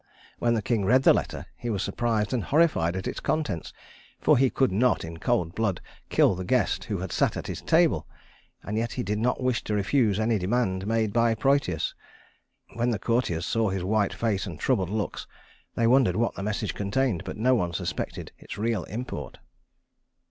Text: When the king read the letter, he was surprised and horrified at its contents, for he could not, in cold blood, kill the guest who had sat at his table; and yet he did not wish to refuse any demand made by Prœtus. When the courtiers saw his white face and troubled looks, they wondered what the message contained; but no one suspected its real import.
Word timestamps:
When 0.39 0.55
the 0.55 0.63
king 0.63 0.83
read 0.83 1.03
the 1.03 1.13
letter, 1.13 1.45
he 1.55 1.69
was 1.69 1.83
surprised 1.83 2.33
and 2.33 2.43
horrified 2.45 2.95
at 2.95 3.05
its 3.07 3.19
contents, 3.19 3.71
for 4.19 4.35
he 4.35 4.49
could 4.49 4.71
not, 4.71 5.05
in 5.05 5.17
cold 5.19 5.53
blood, 5.53 5.79
kill 6.09 6.33
the 6.33 6.43
guest 6.43 6.85
who 6.85 6.97
had 6.97 7.11
sat 7.11 7.37
at 7.37 7.45
his 7.45 7.61
table; 7.61 8.07
and 8.63 8.79
yet 8.79 8.93
he 8.93 9.03
did 9.03 9.19
not 9.19 9.43
wish 9.43 9.63
to 9.65 9.75
refuse 9.75 10.19
any 10.19 10.39
demand 10.39 10.87
made 10.87 11.13
by 11.13 11.35
Prœtus. 11.35 11.93
When 12.73 12.89
the 12.89 12.97
courtiers 12.97 13.45
saw 13.45 13.69
his 13.69 13.83
white 13.83 14.15
face 14.15 14.47
and 14.47 14.59
troubled 14.59 14.89
looks, 14.89 15.27
they 15.75 15.85
wondered 15.85 16.15
what 16.15 16.33
the 16.33 16.41
message 16.41 16.73
contained; 16.73 17.23
but 17.23 17.37
no 17.37 17.53
one 17.53 17.71
suspected 17.71 18.31
its 18.39 18.57
real 18.57 18.85
import. 18.85 19.37